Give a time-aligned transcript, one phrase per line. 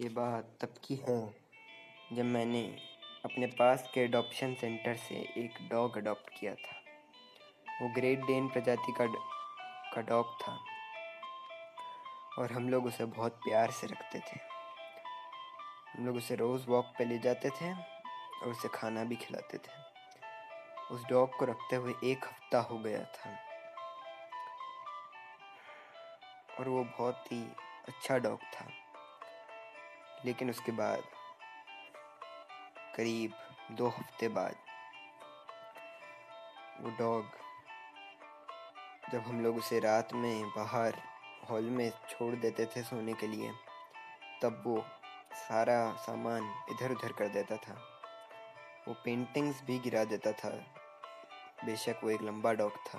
[0.00, 1.34] ये बात तब की है
[2.12, 2.62] जब मैंने
[3.24, 6.76] अपने पास के अडॉप्शन सेंटर से एक डॉग अडॉप्ट किया था।
[7.82, 9.06] वो ग्रेट डेन प्रजाति का
[9.94, 10.58] का डॉग था
[12.38, 14.40] और हम लोग उसे बहुत प्यार से रखते थे।
[15.90, 19.82] हम लोग उसे रोज़ वॉक पे ले जाते थे और उसे खाना भी खिलाते थे।
[20.94, 23.36] उस डॉग को रखते हुए एक हफ़्ता हो गया था
[26.58, 27.44] और वो बहुत ही
[27.88, 28.83] अच्छा डॉग था।
[30.24, 31.02] लेकिन उसके बाद,
[32.96, 33.34] करीब
[33.70, 34.56] दो हफ़्ते बाद,
[36.80, 37.30] वो डॉग,
[39.12, 41.02] जब हम लोग उसे रात में बाहर
[41.50, 43.52] हॉल में छोड़ देते थे सोने के लिए,
[44.42, 44.86] तब वो
[45.34, 48.00] सारा सामान इधर उधर कर देता था।
[48.88, 50.50] वो पेंटिंग्स भी गिरा देता था।
[51.64, 52.98] बेशक वो एक लंबा डॉग था।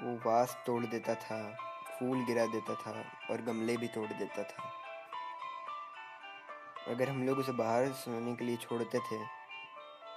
[0.00, 1.71] वो वास तोड़ देता था।
[2.02, 2.92] फूल गिरा देता था
[3.30, 4.70] और गमले भी तोड़ देता था।
[6.88, 9.18] अगर हम लोग उसे बाहर सोने के लिए छोड़ते थे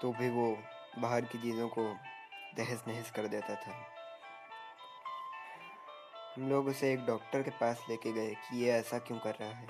[0.02, 0.48] तो भी वो
[1.00, 1.84] बाहर की चीज़ों को
[2.58, 3.74] दहस नहस कर देता था।
[6.36, 9.50] हम लोग उसे एक डॉक्टर के पास लेके गए कि ये ऐसा क्यों कर रहा
[9.50, 9.68] है।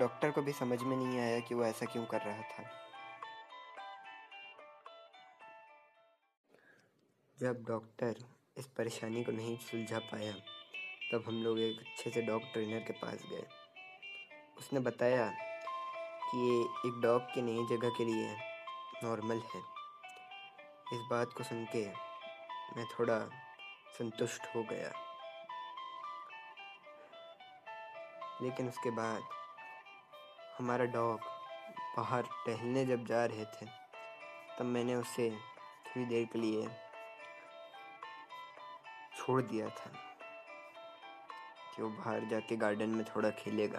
[0.00, 2.70] डॉक्टर को भी समझ में नहीं आया कि वो ऐसा क्यों कर रहा था।
[7.38, 8.24] जब डॉक्टर
[8.56, 10.32] इस परेशानी को नहीं सुलझा पाया
[11.12, 13.46] तब हम लोग एक अच्छे से डॉग ट्रेनर के पास गए।
[14.58, 15.30] उसने बताया
[16.24, 18.36] कि ये एक डॉग की नई जगह के लिए
[19.04, 19.60] नॉर्मल है।
[20.92, 21.86] इस बात को सुन के
[22.76, 23.18] मैं थोड़ा
[23.98, 24.92] संतुष्ट हो गया।
[28.42, 29.22] लेकिन उसके बाद
[30.58, 31.20] हमारा डॉग
[31.96, 33.66] बाहर टहलने जब जा रहे थे,
[34.58, 35.30] तब मैंने उसे
[35.86, 36.68] थोड़ी देर के लिए
[39.18, 40.09] छोड़ दिया था।
[41.80, 43.78] कि वो बाहर जाके गार्डन में थोड़ा खेलेगा।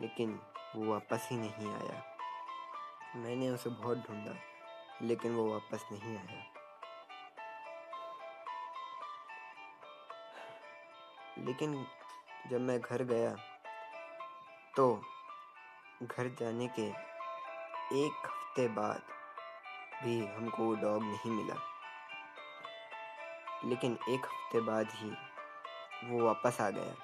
[0.00, 0.40] लेकिन
[0.76, 2.16] वो वापस ही नहीं आया।
[3.16, 4.34] मैंने उसे बहुत ढूंढा,
[5.02, 6.42] लेकिन वो वापस नहीं आया।
[11.38, 11.86] लेकिन
[12.50, 13.34] जब मैं घर गया
[14.76, 15.02] तो
[16.02, 16.88] घर जाने के
[18.04, 19.02] एक हफ़्ते बाद
[20.04, 21.60] भी हमको वो डॉग नहीं मिला।
[23.64, 25.31] लेकिन एक हफ़्ते बाद ही
[26.04, 26.94] वो वापस आ गया।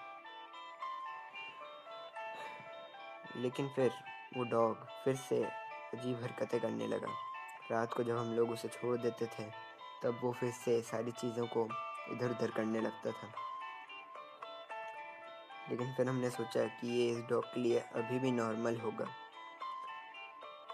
[3.37, 3.93] लेकिन फिर
[4.37, 5.45] वो डॉग फिर से
[5.95, 7.09] अजीब हरकतें करने लगा।
[7.71, 9.45] रात को जब हम लोग उसे छोड़ देते थे,
[10.03, 11.65] तब वो फिर से सारी चीज़ों को
[12.13, 13.33] इधर उधर करने लगता था।
[15.71, 19.07] लेकिन फिर हमने सोचा कि ये इस डॉग के लिए अभी भी नॉर्मल होगा।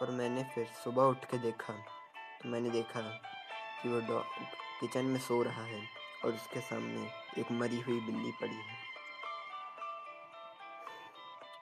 [0.02, 1.72] और मैंने फिर सुबह उठ के देखा
[2.42, 3.00] तो मैंने देखा
[3.82, 4.24] कि वो डॉग
[4.80, 5.86] किचन में सो रहा है
[6.24, 8.84] और उसके सामने एक मरी हुई बिल्ली पड़ी है।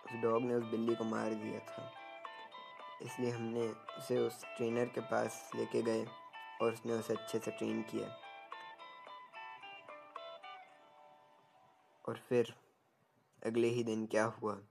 [0.04, 1.92] उस डॉग ने उस बिल्ली को मार दिया था।
[3.02, 6.06] इसलिए हमने उसे उस ट्रेनर के पास लेके गए
[6.62, 8.08] और उसने उसे अच्छे से ट्रेन किया।
[12.08, 12.54] और फिर
[13.46, 14.62] अगले ही दिन क्या हुआ?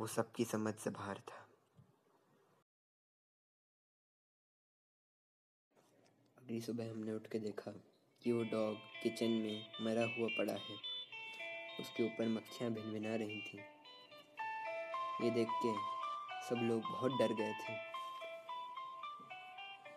[0.00, 1.46] वो सबकी समझ से बाहर था।
[6.38, 7.70] अगली सुबह हमने उठ के देखा
[8.24, 10.76] कि वो डॉग किचन में मरा हुआ पड़ा है।
[11.80, 13.58] उसके ऊपर मक्खियाँ भिनभिना रही थी।
[15.24, 15.72] ये देख के
[16.48, 17.76] सब लोग बहुत डर गए थे।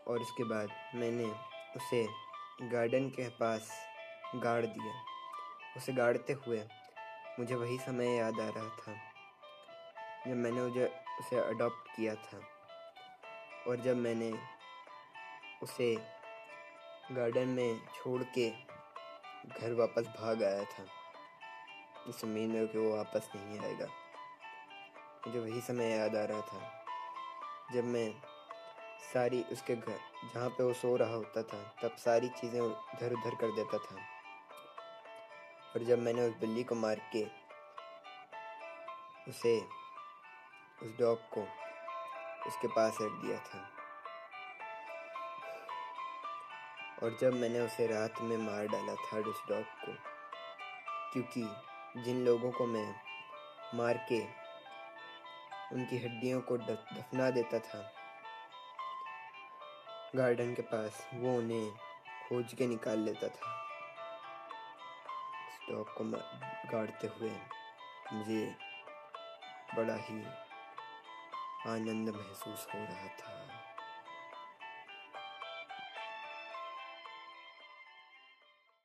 [0.07, 1.25] और इसके बाद मैंने
[1.75, 2.05] उसे
[2.61, 3.71] गार्डन के पास
[4.35, 4.93] गाड़ दिया।
[5.77, 6.63] उसे गाड़ते हुए
[7.39, 8.95] मुझे वही समय याद आ रहा था,
[10.27, 10.85] जब मैंने उसे
[11.19, 12.41] उसे अडॉप्ट किया था।
[13.67, 14.31] और जब मैंने
[15.63, 15.95] उसे
[17.11, 18.49] गार्डन में छोड़ के
[19.59, 20.85] घर वापस भाग आया था।
[22.09, 23.87] इस उम्मीद में कि वो वापस नहीं आएगा।
[25.27, 26.85] मुझे वही समय याद आ रहा था,
[27.73, 28.13] जब मैं
[29.13, 29.99] सारी उसके घर,
[30.35, 33.95] जहाँ पे वो सो रहा होता था, तब सारी चीज़ें इधर उधर कर देता था।
[35.75, 37.25] और जब मैंने उस बिल्ली को मार के
[39.27, 39.59] उसे,
[40.83, 41.47] उस डॉग को
[42.47, 43.72] उसके पास रख दिया था
[47.03, 49.93] और जब मैंने उसे रात में मार डाला था उस डॉग को,
[51.13, 52.87] क्योंकि जिन लोगों को मैं
[53.75, 54.19] मार के
[55.75, 57.81] उनकी हड्डियों को दफना देता था,
[60.15, 61.69] गार्डन के पास वो उन्हें
[62.27, 63.51] खोज के निकाल लेता था।
[65.47, 66.03] उस डॉग को
[66.71, 67.31] गाड़ते हुए
[68.13, 68.45] मुझे
[69.75, 70.21] बड़ा ही
[71.67, 73.31] आनंद महसूस हो रहा था।